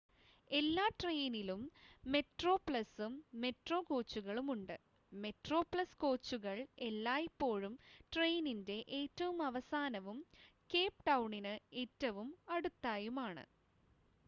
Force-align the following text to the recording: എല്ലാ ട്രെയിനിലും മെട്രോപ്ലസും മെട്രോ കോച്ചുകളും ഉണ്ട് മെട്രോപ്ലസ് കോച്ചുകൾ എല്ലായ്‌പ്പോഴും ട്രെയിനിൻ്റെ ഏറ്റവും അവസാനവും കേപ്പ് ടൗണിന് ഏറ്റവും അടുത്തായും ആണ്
എല്ലാ 0.51 0.85
ട്രെയിനിലും 0.93 1.59
മെട്രോപ്ലസും 2.03 3.11
മെട്രോ 3.41 3.77
കോച്ചുകളും 3.81 4.47
ഉണ്ട് 4.53 4.73
മെട്രോപ്ലസ് 5.11 5.97
കോച്ചുകൾ 5.97 6.57
എല്ലായ്‌പ്പോഴും 6.81 7.75
ട്രെയിനിൻ്റെ 8.13 8.77
ഏറ്റവും 9.01 9.37
അവസാനവും 9.49 10.19
കേപ്പ് 10.69 11.05
ടൗണിന് 11.09 11.53
ഏറ്റവും 11.83 12.27
അടുത്തായും 12.49 13.19
ആണ് 13.21 13.45